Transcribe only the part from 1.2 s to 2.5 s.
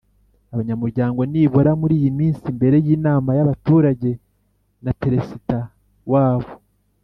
nibura muri yiminsi